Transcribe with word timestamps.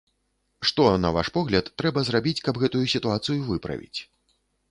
Што, 0.69 0.85
на 1.03 1.09
ваш 1.17 1.27
погляд, 1.35 1.69
трэба 1.81 1.99
зрабіць, 2.09 2.43
каб 2.47 2.55
гэтую 2.65 2.83
сітуацыю 2.97 3.39
выправіць? 3.53 3.99